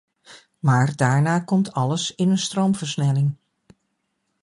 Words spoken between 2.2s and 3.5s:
een stroomversnelling.